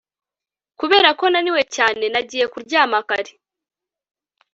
[0.79, 3.31] Kubera ko naniwe cyane nagiye kuryama kare